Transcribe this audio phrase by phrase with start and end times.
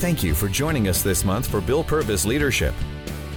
[0.00, 2.72] Thank you for joining us this month for Bill Purvis Leadership.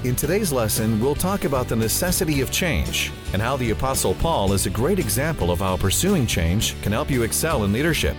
[0.05, 4.53] In today's lesson, we'll talk about the necessity of change and how the Apostle Paul
[4.53, 8.15] is a great example of how pursuing change can help you excel in leadership.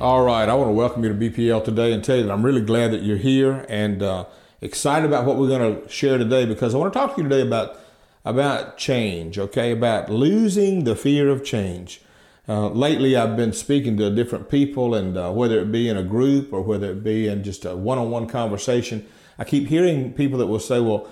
[0.00, 2.44] All right, I want to welcome you to BPL today and tell you that I'm
[2.44, 4.24] really glad that you're here and uh,
[4.60, 7.28] excited about what we're going to share today because I want to talk to you
[7.28, 7.78] today about
[8.24, 12.02] about change, okay, about losing the fear of change.
[12.48, 16.02] Uh, lately, I've been speaking to different people, and uh, whether it be in a
[16.02, 19.06] group or whether it be in just a one-on-one conversation,
[19.38, 21.08] I keep hearing people that will say, "Well,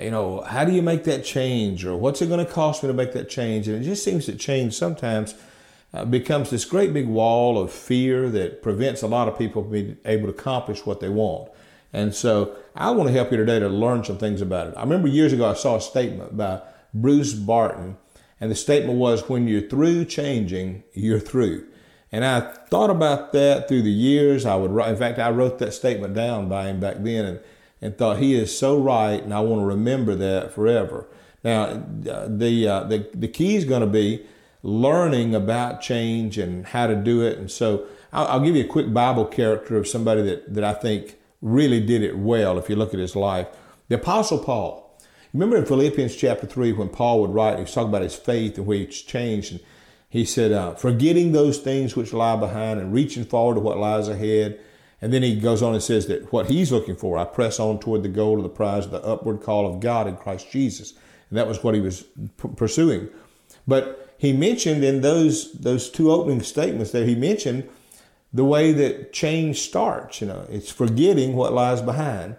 [0.00, 2.88] you know, how do you make that change, or what's it going to cost me
[2.88, 5.34] to make that change?" And it just seems that change sometimes
[5.92, 9.72] uh, becomes this great big wall of fear that prevents a lot of people from
[9.72, 11.50] being able to accomplish what they want.
[11.92, 14.74] And so, I want to help you today to learn some things about it.
[14.76, 16.62] I remember years ago I saw a statement by
[16.94, 17.96] Bruce Barton
[18.40, 21.66] and the statement was, when you're through changing, you're through.
[22.10, 24.44] And I thought about that through the years.
[24.44, 27.40] I would, write, in fact, I wrote that statement down by him back then and,
[27.80, 31.06] and thought he is so right, and I want to remember that forever.
[31.44, 34.26] Now, uh, the, uh, the, the key is going to be
[34.62, 37.38] learning about change and how to do it.
[37.38, 40.74] And so I'll, I'll give you a quick Bible character of somebody that, that I
[40.74, 43.46] think really did it well if you look at his life.
[43.88, 44.89] The Apostle Paul.
[45.32, 48.58] Remember in Philippians chapter 3 when Paul would write, he was talking about his faith
[48.58, 49.52] and where he's changed.
[49.52, 49.60] And
[50.08, 54.08] he said, uh, forgetting those things which lie behind and reaching forward to what lies
[54.08, 54.58] ahead.
[55.00, 57.78] And then he goes on and says that what he's looking for, I press on
[57.78, 60.94] toward the goal of the prize of the upward call of God in Christ Jesus.
[61.30, 63.08] And that was what he was p- pursuing.
[63.68, 67.68] But he mentioned in those, those two opening statements there, he mentioned
[68.32, 70.20] the way that change starts.
[70.20, 72.36] You know, it's forgetting what lies behind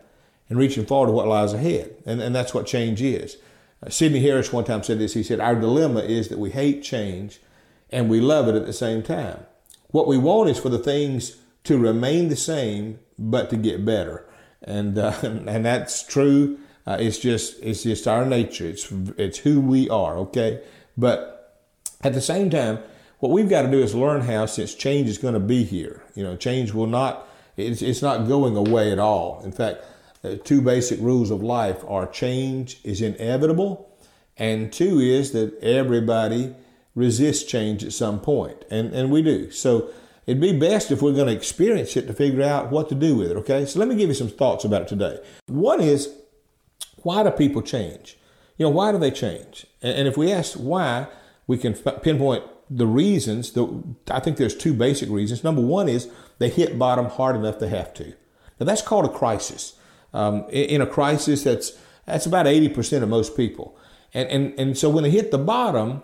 [0.51, 1.95] and reaching forward to what lies ahead.
[2.05, 3.37] And, and that's what change is.
[3.81, 5.13] Uh, Sydney Harris one time said this.
[5.13, 7.39] He said, Our dilemma is that we hate change
[7.89, 9.45] and we love it at the same time.
[9.91, 14.27] What we want is for the things to remain the same, but to get better.
[14.61, 16.59] And, uh, and that's true.
[16.85, 18.67] Uh, it's just, it's just our nature.
[18.67, 20.17] It's, it's who we are.
[20.17, 20.61] Okay.
[20.97, 21.61] But
[22.01, 22.79] at the same time,
[23.19, 26.03] what we've got to do is learn how, since change is going to be here,
[26.13, 27.25] you know, change will not,
[27.55, 29.41] it's, it's not going away at all.
[29.45, 29.85] In fact,
[30.23, 33.89] Uh, two basic rules of life are change is inevitable,
[34.37, 36.53] and two is that everybody
[36.93, 39.49] resists change at some point, and, and we do.
[39.49, 39.89] So
[40.27, 43.15] it'd be best if we're going to experience it to figure out what to do
[43.15, 43.65] with it, okay?
[43.65, 45.19] So let me give you some thoughts about it today.
[45.47, 46.13] One is,
[46.97, 48.17] why do people change?
[48.57, 49.65] You know, why do they change?
[49.81, 51.07] And, and if we ask why,
[51.47, 53.53] we can pinpoint the reasons.
[53.53, 55.43] The, I think there's two basic reasons.
[55.43, 58.13] Number one is they hit bottom hard enough they have to.
[58.59, 59.73] Now that's called a crisis
[60.13, 61.73] um, in a crisis that's
[62.05, 63.77] that's about 80% of most people.
[64.13, 66.01] And, and, and so when they hit the bottom,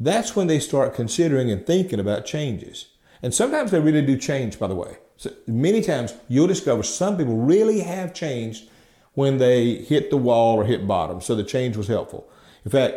[0.00, 2.86] that's when they start considering and thinking about changes.
[3.22, 4.98] And sometimes they really do change, by the way.
[5.16, 8.68] So many times you'll discover some people really have changed
[9.12, 11.20] when they hit the wall or hit bottom.
[11.20, 12.28] So the change was helpful.
[12.64, 12.96] In fact,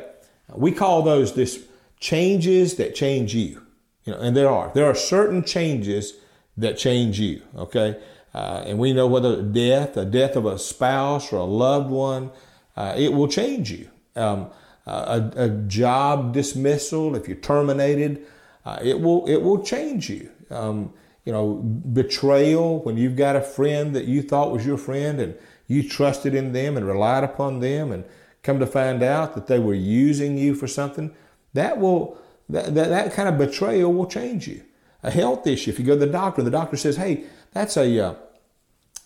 [0.55, 1.63] we call those this
[1.99, 3.61] changes that change you.
[4.05, 4.71] You know, and there are.
[4.73, 6.13] There are certain changes
[6.55, 7.41] that change you.
[7.55, 8.01] Okay.
[8.33, 12.31] Uh, and we know whether death, a death of a spouse or a loved one,
[12.75, 13.89] uh, it will change you.
[14.15, 14.49] Um,
[14.85, 18.25] a, a, job dismissal, if you're terminated,
[18.65, 20.29] uh, it will it will change you.
[20.49, 20.93] Um,
[21.25, 25.37] you know, betrayal when you've got a friend that you thought was your friend and
[25.67, 28.05] you trusted in them and relied upon them, and
[28.43, 31.13] come to find out that they were using you for something.
[31.53, 32.17] That will
[32.49, 34.63] that, that, that kind of betrayal will change you.
[35.03, 35.69] A health issue.
[35.69, 37.25] If you go to the doctor, the doctor says, "Hey,
[37.57, 38.13] that's a uh,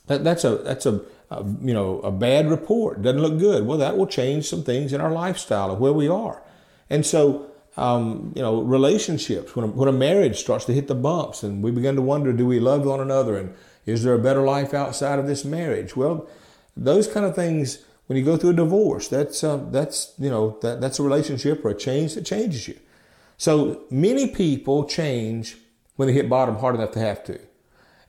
[0.07, 3.01] that, that's a that's a, a, you know a bad report.
[3.01, 3.65] Doesn't look good.
[3.65, 6.43] Well, that will change some things in our lifestyle of where we are,
[6.89, 9.55] and so um, you know relationships.
[9.55, 12.33] When a, when a marriage starts to hit the bumps, and we begin to wonder,
[12.33, 13.53] do we love one another, and
[13.85, 15.95] is there a better life outside of this marriage?
[15.95, 16.27] Well,
[16.75, 17.85] those kind of things.
[18.07, 21.63] When you go through a divorce, that's uh, that's you know that, that's a relationship
[21.63, 22.77] or a change that changes you.
[23.37, 25.55] So many people change
[25.95, 27.39] when they hit bottom hard enough to have to.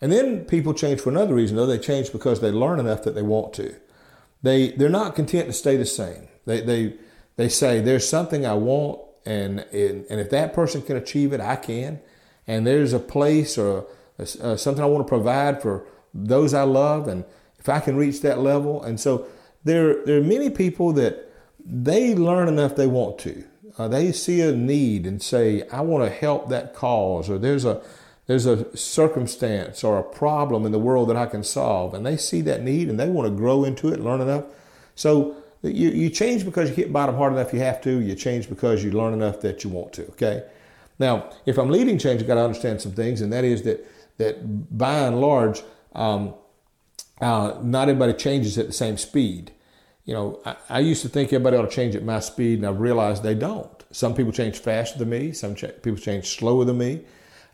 [0.03, 1.65] And then people change for another reason, though.
[1.65, 3.77] They change because they learn enough that they want to.
[4.43, 6.27] They, they're not content to stay the same.
[6.45, 6.97] They, they,
[7.37, 11.41] they say, there's something I want, and, and, and if that person can achieve it,
[11.41, 12.01] I can.
[12.49, 13.87] And there's a place or
[14.19, 17.25] a, a, something I want to provide for those I love, and
[17.61, 18.83] if I can reach that level.
[18.83, 19.27] And so
[19.63, 21.33] there, there are many people that
[21.65, 23.45] they learn enough they want to.
[23.79, 27.65] Uh, they see a need and say, I want to help that cause, or there's
[27.65, 27.81] a,
[28.33, 32.17] there's a circumstance or a problem in the world that I can solve, and they
[32.17, 34.45] see that need and they want to grow into it, learn enough.
[34.95, 38.01] So you, you change because you hit bottom hard enough you have to.
[38.01, 40.07] You change because you learn enough that you want to.
[40.13, 40.45] Okay.
[40.99, 43.87] Now, if I'm leading change, I've got to understand some things, and that is that
[44.17, 45.63] that by and large,
[45.95, 46.33] um,
[47.21, 49.53] uh, not everybody changes at the same speed.
[50.07, 52.67] You know, I, I, used to think everybody ought to change at my speed, and
[52.67, 53.85] I've realized they don't.
[53.91, 55.33] Some people change faster than me.
[55.33, 57.03] Some ch- people change slower than me.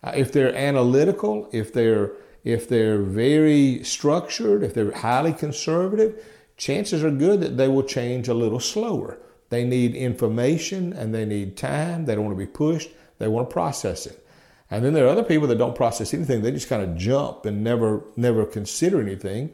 [0.03, 2.13] Uh, if they're analytical, if they're
[2.45, 6.25] if they're very structured, if they're highly conservative,
[6.57, 9.19] chances are good that they will change a little slower.
[9.51, 12.05] They need information and they need time.
[12.05, 12.91] They don't want to be pushed.
[13.19, 14.25] They want to process it.
[14.71, 16.43] And then there are other people that don't process anything.
[16.43, 19.53] They just kind of jump and never never consider anything.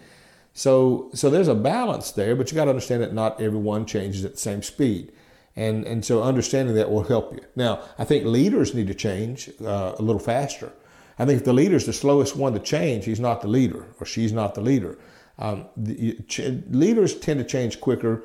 [0.53, 4.25] So so there's a balance there, but you got to understand that not everyone changes
[4.25, 5.13] at the same speed.
[5.57, 7.41] And and so understanding that will help you.
[7.55, 10.73] Now, I think leaders need to change uh, a little faster.
[11.17, 14.07] I think if the leader's the slowest one to change, he's not the leader or
[14.07, 14.99] she's not the leader.
[15.39, 18.23] Um, the, ch- leaders tend to change quicker,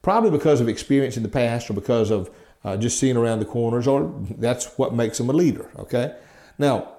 [0.00, 2.30] probably because of experience in the past or because of
[2.64, 5.70] uh, just seeing around the corners, or that's what makes them a leader.
[5.78, 6.14] Okay.
[6.58, 6.94] Now,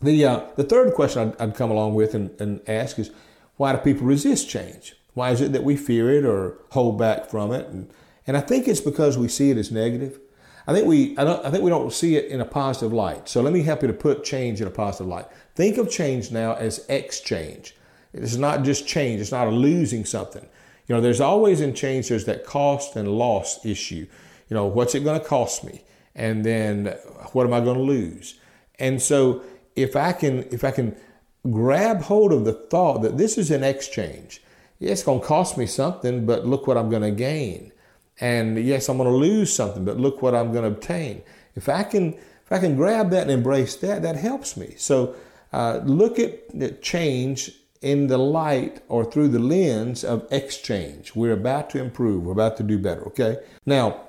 [0.00, 3.10] the uh, the third question I'd, I'd come along with and, and ask is,
[3.56, 4.94] why do people resist change?
[5.12, 7.66] Why is it that we fear it or hold back from it?
[7.66, 7.90] And,
[8.26, 10.20] and I think it's because we see it as negative.
[10.66, 13.28] I think we I, don't, I think we don't see it in a positive light.
[13.28, 15.26] So let me help you to put change in a positive light.
[15.54, 17.76] Think of change now as exchange.
[18.12, 19.20] It's not just change.
[19.20, 20.46] It's not a losing something.
[20.86, 24.06] You know, there's always in change there's that cost and loss issue.
[24.48, 25.82] You know, what's it going to cost me?
[26.14, 26.86] And then
[27.32, 28.38] what am I going to lose?
[28.78, 29.42] And so
[29.76, 30.96] if I can if I can
[31.50, 34.42] grab hold of the thought that this is an exchange,
[34.78, 37.72] yeah, it's going to cost me something, but look what I'm going to gain.
[38.20, 41.22] And yes, I'm going to lose something, but look what I'm going to obtain.
[41.56, 44.74] If I can if I can grab that and embrace that, that helps me.
[44.76, 45.16] So
[45.52, 51.14] uh, look at change in the light or through the lens of exchange.
[51.14, 52.24] We're about to improve.
[52.24, 53.06] We're about to do better.
[53.08, 53.38] Okay.
[53.64, 54.00] Now,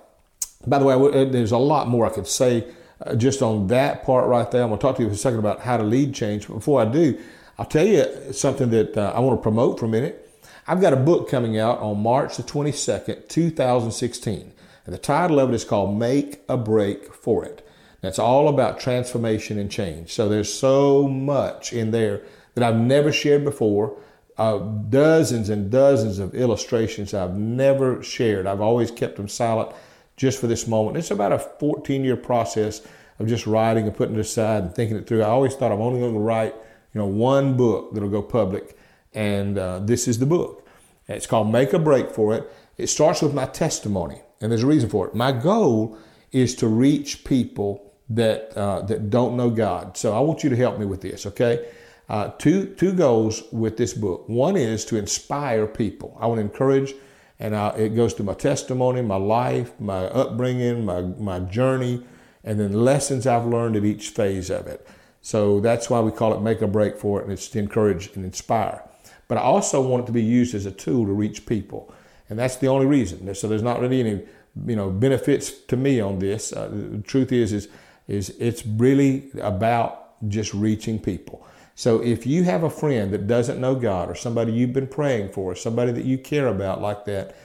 [0.67, 2.67] by the way, uh, there's a lot more I could say
[3.01, 4.63] uh, just on that part right there.
[4.63, 6.47] I'm going to talk to you for a second about how to lead change.
[6.47, 7.19] But before I do,
[7.57, 10.24] I'll tell you something that uh, I want to promote for a minute.
[10.67, 14.51] I've got a book coming out on March the 22nd, 2016.
[14.85, 17.67] And the title of it is called Make a Break for It.
[18.01, 20.11] That's all about transformation and change.
[20.11, 22.23] So there's so much in there
[22.55, 23.95] that I've never shared before.
[24.37, 28.47] Uh, dozens and dozens of illustrations I've never shared.
[28.47, 29.71] I've always kept them silent
[30.17, 30.97] just for this moment.
[30.97, 32.81] It's about a 14 year process
[33.19, 35.21] of just writing and putting it aside and thinking it through.
[35.21, 36.55] I always thought I'm only going to write,
[36.93, 38.74] you know, one book that'll go public,
[39.15, 40.67] and uh, this is the book.
[41.07, 42.51] It's called Make a Break for It.
[42.77, 45.15] It starts with my testimony, and there's a reason for it.
[45.15, 45.97] My goal
[46.31, 49.97] is to reach people that uh, that don't know God.
[49.97, 51.67] So I want you to help me with this, okay?
[52.07, 54.27] Uh, two two goals with this book.
[54.27, 56.15] One is to inspire people.
[56.19, 56.93] I want to encourage
[57.39, 62.03] and I, it goes to my testimony, my life, my upbringing, my, my journey,
[62.43, 64.87] and then lessons I've learned at each phase of it.
[65.21, 68.15] So that's why we call it make a break for it, and it's to encourage
[68.15, 68.83] and inspire.
[69.27, 71.93] But I also want it to be used as a tool to reach people,
[72.29, 73.33] and that's the only reason.
[73.35, 74.23] So there's not really any,
[74.65, 76.53] you know, benefits to me on this.
[76.53, 77.67] Uh, the truth is, is,
[78.07, 81.45] is it's really about just reaching people.
[81.75, 85.33] So if you have a friend that doesn't know God or somebody you've been praying
[85.33, 87.35] for, or somebody that you care about like that,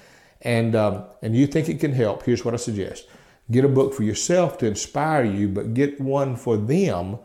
[0.43, 3.09] and, um, and you think it can help, here's what I suggest.
[3.51, 7.19] Get a book for yourself to inspire you, but get one for them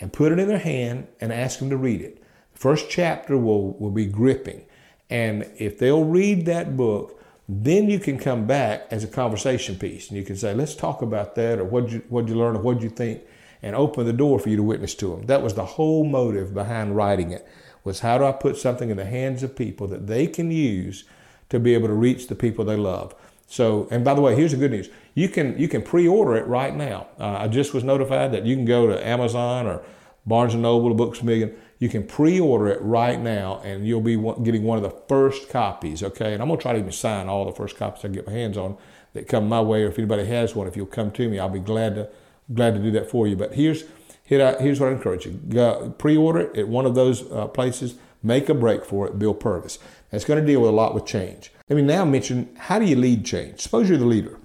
[0.00, 2.21] and put it in their hand and ask them to read it.
[2.62, 4.64] First chapter will, will be gripping.
[5.10, 10.08] And if they'll read that book, then you can come back as a conversation piece
[10.08, 12.60] and you can say, let's talk about that or what you, what'd you learn or
[12.60, 13.22] what'd you think?
[13.62, 15.26] and open the door for you to witness to them.
[15.26, 17.46] That was the whole motive behind writing it
[17.84, 21.04] was how do I put something in the hands of people that they can use
[21.48, 23.14] to be able to reach the people they love.
[23.46, 26.46] So, and by the way, here's the good news: you can you can pre-order it
[26.46, 27.08] right now.
[27.18, 29.82] Uh, I just was notified that you can go to Amazon or
[30.24, 31.54] Barnes and Noble Books a Million.
[31.82, 36.00] You can pre-order it right now, and you'll be getting one of the first copies.
[36.00, 38.32] Okay, and I'm gonna try to even sign all the first copies I get my
[38.32, 38.76] hands on
[39.14, 39.82] that come my way.
[39.82, 42.08] Or if anybody has one, if you'll come to me, I'll be glad to
[42.54, 43.34] glad to do that for you.
[43.34, 43.82] But here's
[44.26, 47.96] here's what I encourage you: pre-order it at one of those uh, places.
[48.22, 49.18] Make a break for it.
[49.18, 49.80] Bill Purvis.
[50.12, 51.50] It's going to deal with a lot with change.
[51.68, 53.58] Let me now mention how do you lead change?
[53.58, 54.38] Suppose you're the leader,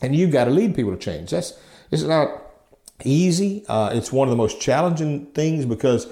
[0.00, 1.30] and you've got to lead people to change.
[1.30, 1.58] That's
[1.90, 2.40] it's not
[3.02, 3.64] easy.
[3.66, 6.06] Uh, it's one of the most challenging things because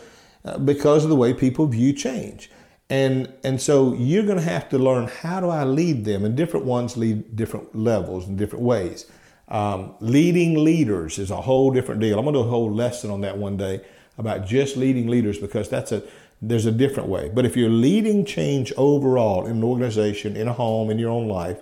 [0.65, 2.51] because of the way people view change.
[2.89, 6.37] And, and so you're going to have to learn how do I lead them, and
[6.37, 9.07] different ones lead different levels and different ways.
[9.49, 12.19] Um, leading leaders is a whole different deal.
[12.19, 13.81] I'm going to do a whole lesson on that one day
[14.19, 16.03] about just leading leaders because that's a
[16.43, 17.31] there's a different way.
[17.33, 21.29] But if you're leading change overall in an organization, in a home, in your own
[21.29, 21.61] life,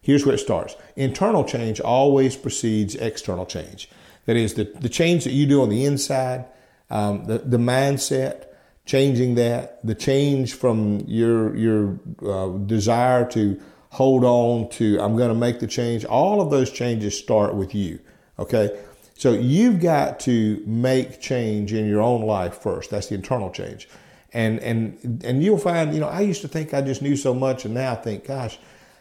[0.00, 0.74] here's where it starts.
[0.96, 3.90] Internal change always precedes external change.
[4.26, 6.46] That is, the, the change that you do on the inside,
[6.90, 8.46] um, the, the mindset,
[8.84, 15.28] changing that, the change from your, your uh, desire to hold on to, I'm going
[15.28, 18.00] to make the change, all of those changes start with you.
[18.38, 18.78] Okay?
[19.14, 22.90] So you've got to make change in your own life first.
[22.90, 23.88] That's the internal change.
[24.32, 27.34] And, and, and you'll find, you know, I used to think I just knew so
[27.34, 28.58] much, and now I think, gosh,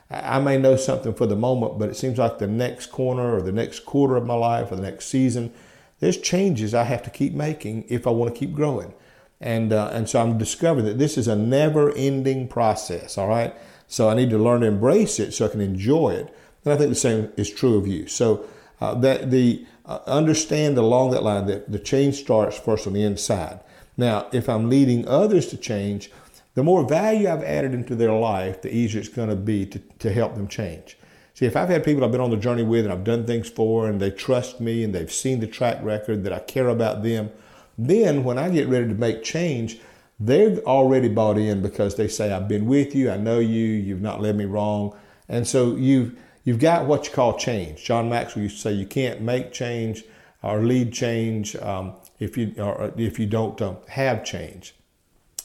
[0.10, 3.42] I may know something for the moment, but it seems like the next corner or
[3.42, 5.54] the next quarter of my life or the next season,
[6.00, 8.94] there's changes I have to keep making if I want to keep growing.
[9.42, 13.54] And, uh, and so I'm discovering that this is a never ending process, all right?
[13.88, 16.34] So I need to learn to embrace it so I can enjoy it.
[16.64, 18.08] And I think the same is true of you.
[18.08, 18.46] So
[18.82, 23.04] uh, that the uh, understand along that line that the change starts first on the
[23.04, 23.60] inside.
[23.98, 26.12] Now, if I'm leading others to change,
[26.54, 29.80] the more value I've added into their life, the easier it's going to be to,
[29.80, 30.98] to help them change.
[31.40, 33.50] See, if I've had people I've been on the journey with and I've done things
[33.50, 37.02] for and they trust me and they've seen the track record that I care about
[37.02, 37.32] them,
[37.78, 39.80] then when I get ready to make change,
[40.20, 44.02] they've already bought in because they say, I've been with you, I know you, you've
[44.02, 44.94] not led me wrong.
[45.30, 47.86] And so you've, you've got what you call change.
[47.86, 50.04] John Maxwell used to say, you can't make change
[50.44, 52.54] or lead change um, if, you,
[52.98, 54.76] if you don't um, have change.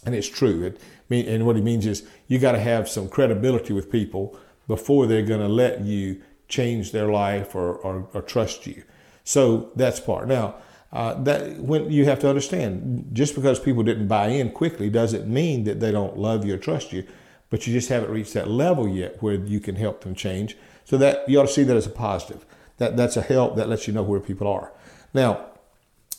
[0.04, 0.64] And it's true.
[0.64, 4.36] It, and what he means is you got to have some credibility with people
[4.66, 8.82] before they're going to let you change their life or, or, or, trust you.
[9.24, 10.28] So that's part.
[10.28, 10.56] Now,
[10.92, 15.26] uh, that when you have to understand, just because people didn't buy in quickly doesn't
[15.26, 17.06] mean that they don't love you or trust you,
[17.50, 20.56] but you just haven't reached that level yet where you can help them change.
[20.84, 22.44] So that you ought to see that as a positive.
[22.78, 24.72] That that's a help that lets you know where people are.
[25.12, 25.46] Now,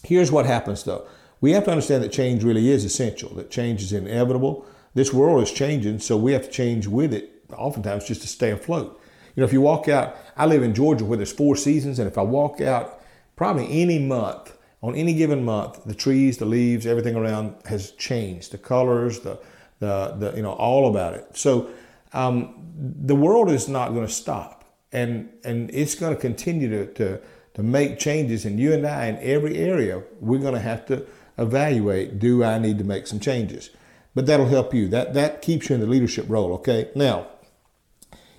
[0.04, 1.08] here's what happens though.
[1.42, 3.30] We have to understand that change really is essential.
[3.36, 7.35] That change is inevitable this world is changing, so we have to change with it,
[7.54, 9.02] oftentimes just to stay afloat.
[9.36, 12.08] You know, if you walk out, I live in Georgia where there's four seasons, and
[12.08, 13.02] if I walk out
[13.36, 18.52] probably any month, on any given month, the trees, the leaves, everything around has changed.
[18.52, 19.40] The colors, the,
[19.80, 21.26] the, the you know, all about it.
[21.34, 21.70] So
[22.14, 26.94] um, the world is not going to stop, and and it's going to continue to,
[26.94, 27.22] to
[27.56, 28.46] to make changes.
[28.46, 31.06] And you and I, in every area, we're going to have to
[31.38, 33.72] evaluate: Do I need to make some changes?
[34.16, 34.88] but that'll help you.
[34.88, 36.54] That that keeps you in the leadership role.
[36.54, 36.90] Okay.
[36.96, 37.28] Now,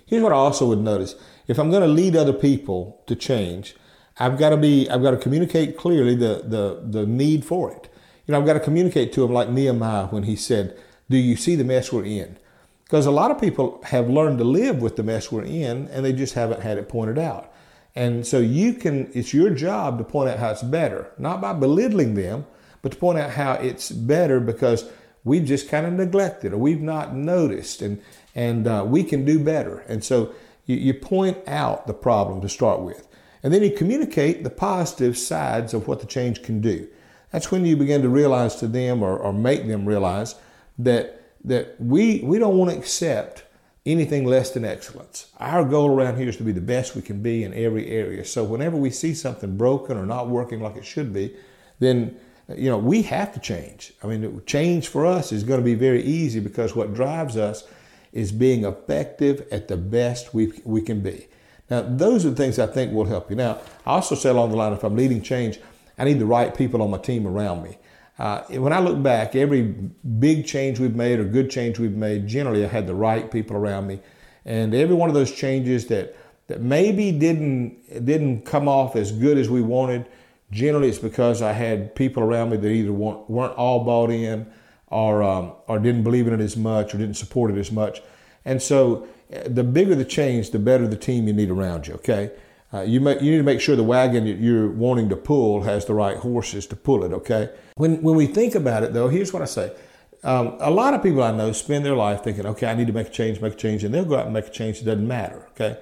[0.07, 1.15] here's what I also would notice:
[1.47, 3.75] if I'm going to lead other people to change,
[4.17, 7.87] I've got to be I've got to communicate clearly the the the need for it.
[8.25, 10.75] You know, I've got to communicate to them like Nehemiah when he said,
[11.09, 12.37] "Do you see the mess we're in?"
[12.83, 16.05] Because a lot of people have learned to live with the mess we're in, and
[16.05, 17.51] they just haven't had it pointed out.
[17.97, 21.51] And so you can, it's your job to point out how it's better, not by
[21.51, 22.45] belittling them,
[22.81, 24.89] but to point out how it's better because
[25.27, 28.01] we've just kind of neglected or we've not noticed and
[28.35, 30.33] and uh, we can do better and so
[30.65, 33.07] you, you point out the problem to start with
[33.43, 36.87] and then you communicate the positive sides of what the change can do
[37.31, 40.35] that's when you begin to realize to them or, or make them realize
[40.79, 43.43] that that we we don't want to accept
[43.87, 45.31] anything less than excellence.
[45.39, 48.25] Our goal around here is to be the best we can be in every area.
[48.25, 51.33] So whenever we see something broken or not working like it should be,
[51.79, 52.19] then
[52.55, 53.93] you know, we have to change.
[54.03, 57.67] I mean, change for us is going to be very easy because what drives us
[58.13, 61.27] is being effective at the best we, we can be.
[61.69, 63.35] Now, those are the things I think will help you.
[63.35, 65.59] Now, I also say along the line, if I'm leading change,
[65.97, 67.77] I need the right people on my team around me.
[68.17, 72.27] Uh, when I look back, every big change we've made or good change we've made,
[72.27, 73.99] generally I had the right people around me.
[74.45, 76.15] And every one of those changes that,
[76.47, 80.05] that maybe didn't, didn't come off as good as we wanted,
[80.51, 84.47] Generally, it's because I had people around me that either weren't, all bought in
[84.87, 88.01] or, um, or didn't believe in it as much or didn't support it as much.
[88.45, 91.95] And so uh, the bigger the change, the better the team you need around you,
[91.95, 92.31] okay?
[92.73, 95.63] Uh, you, may, you need to make sure the wagon that you're wanting to pull
[95.63, 97.49] has the right horses to pull it, okay?
[97.75, 99.75] When, when we think about it, though, here's what I say.
[100.23, 102.93] Um, a lot of people I know spend their life thinking, okay, I need to
[102.93, 104.85] make a change, make a change, and they'll go out and make a change that
[104.85, 105.77] doesn't matter, okay?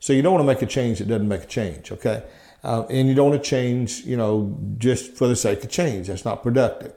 [0.00, 2.22] So you don't want to make a change that doesn't make a change, okay?
[2.66, 6.08] Uh, and you don't want to change, you know, just for the sake of change.
[6.08, 6.94] That's not productive.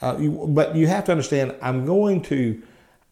[0.00, 2.62] Uh, you, but you have to understand, I'm going to,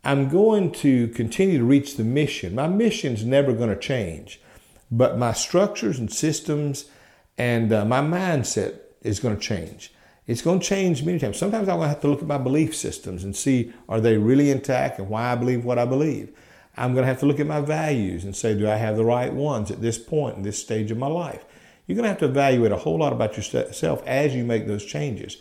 [0.05, 2.55] I'm going to continue to reach the mission.
[2.55, 4.41] My mission's never going to change,
[4.89, 6.89] but my structures and systems
[7.39, 9.93] and uh, my mindset is going to change.
[10.29, 11.39] It's going to change many times.
[11.39, 14.17] Sometimes I'm going to have to look at my belief systems and see are they
[14.17, 16.33] really intact and why I believe what I believe.
[16.77, 19.05] I'm going to have to look at my values and say, do I have the
[19.05, 21.45] right ones at this point in this stage of my life?
[21.87, 24.85] You're going to have to evaluate a whole lot about yourself as you make those
[24.85, 25.39] changes.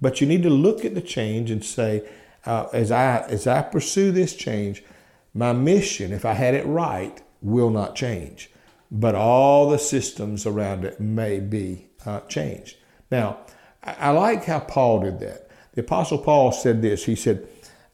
[0.00, 2.06] But you need to look at the change and say,
[2.44, 4.84] uh, as I as I pursue this change,
[5.32, 8.50] my mission, if I had it right, will not change.
[8.90, 12.76] But all the systems around it may be uh, changed.
[13.10, 13.38] Now,
[13.82, 15.48] I, I, like how Paul did that.
[15.72, 17.04] The Apostle Paul said this.
[17.04, 17.46] He said,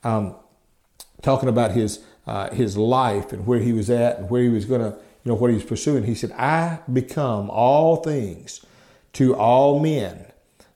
[0.02, 0.34] um,
[1.22, 4.64] talking about his uh, his life and where he was at and where he was
[4.64, 6.04] going to, you know, what he was pursuing.
[6.04, 8.64] He said, "I become all things
[9.14, 10.26] to all men,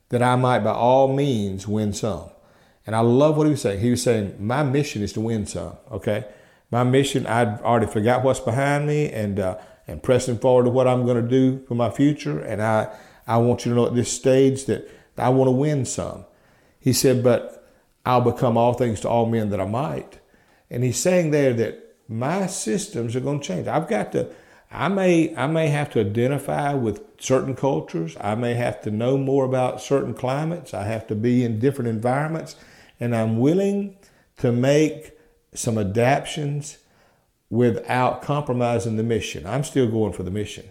[0.08, 2.30] that I might by all means win some."
[2.86, 3.80] And I love what he was saying.
[3.80, 6.24] He was saying, "My mission is to win some." Okay,
[6.70, 7.26] my mission.
[7.26, 11.22] I already forgot what's behind me, and uh, and pressing forward to what I'm going
[11.22, 12.40] to do for my future.
[12.40, 12.94] And I
[13.26, 16.24] I want you to know at this stage that I want to win some.
[16.78, 17.66] He said, but
[18.04, 20.20] I'll become all things to all men that I might.
[20.70, 23.66] And he's saying there that my systems are going to change.
[23.66, 24.30] I've got to,
[24.70, 28.16] I may, I may have to identify with certain cultures.
[28.20, 30.74] I may have to know more about certain climates.
[30.74, 32.56] I have to be in different environments.
[33.00, 33.96] And I'm willing
[34.38, 35.12] to make
[35.54, 36.78] some adaptations
[37.50, 39.46] without compromising the mission.
[39.46, 40.68] I'm still going for the mission.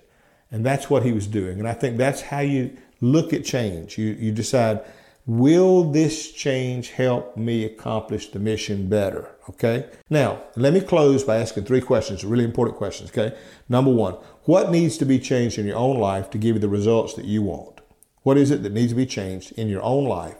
[0.51, 1.59] And that's what he was doing.
[1.59, 3.97] And I think that's how you look at change.
[3.97, 4.81] You, you decide,
[5.25, 9.35] will this change help me accomplish the mission better?
[9.49, 9.89] Okay.
[10.09, 13.09] Now, let me close by asking three questions, really important questions.
[13.09, 13.35] Okay.
[13.69, 14.13] Number one,
[14.43, 17.25] what needs to be changed in your own life to give you the results that
[17.25, 17.81] you want?
[18.23, 20.37] What is it that needs to be changed in your own life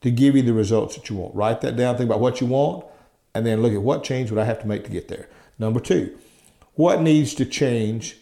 [0.00, 1.34] to give you the results that you want?
[1.34, 2.86] Write that down, think about what you want,
[3.34, 5.28] and then look at what change would I have to make to get there.
[5.58, 6.18] Number two,
[6.74, 8.16] what needs to change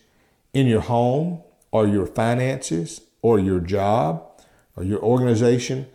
[0.52, 4.27] in your home or your finances or your job
[4.78, 5.86] or your organization?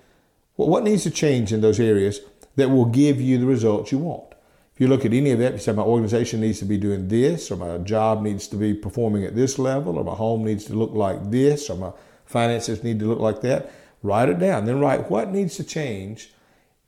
[0.58, 2.20] Well, what needs to change in those areas
[2.56, 4.34] that will give you the results you want?
[4.74, 7.08] If you look at any of that, you say my organization needs to be doing
[7.08, 10.66] this, or my job needs to be performing at this level, or my home needs
[10.66, 11.92] to look like this, or my
[12.26, 13.72] finances need to look like that.
[14.02, 14.66] Write it down.
[14.66, 16.32] Then write what needs to change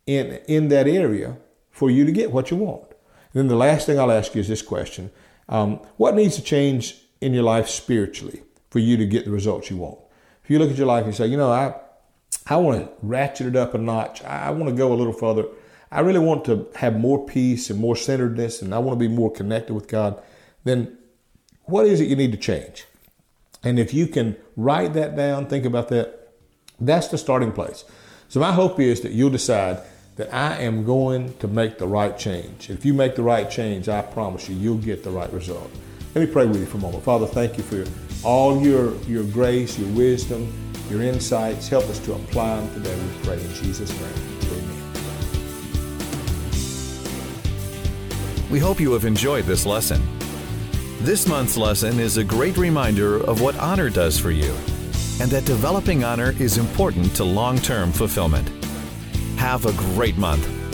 [0.06, 1.38] in, in that area
[1.72, 2.84] for you to get what you want.
[3.34, 5.12] And then the last thing I'll ask you is this question
[5.48, 9.70] um, What needs to change in your life spiritually for you to get the results
[9.70, 10.00] you want.
[10.44, 11.74] If you look at your life and say, you know, I,
[12.48, 14.24] I want to ratchet it up a notch.
[14.24, 15.46] I, want to go a little further.
[15.92, 19.14] I really want to have more peace and more centeredness, and I want to be
[19.14, 20.22] more connected with God.
[20.64, 20.98] Then
[21.64, 22.86] what is it you need to change?
[23.64, 26.34] And if you can write that down, think about that,
[26.80, 27.84] that's the starting place.
[28.30, 29.82] So my hope is that you'll decide
[30.18, 32.70] that I am going to make the right change.
[32.70, 35.72] If you make the right change, I promise you, you'll get the right result.
[36.14, 37.04] Let me pray with you for a moment.
[37.04, 37.86] Father, thank you for
[38.26, 40.52] all your, your grace, your wisdom,
[40.90, 41.68] your insights.
[41.68, 44.14] Help us to apply them today, we pray in Jesus' name.
[44.52, 44.82] Amen.
[48.50, 50.02] We hope you have enjoyed this lesson.
[51.02, 54.56] This month's lesson is a great reminder of what honor does for you
[55.22, 58.50] and that developing honor is important to long term fulfillment.
[59.38, 60.65] Have a great month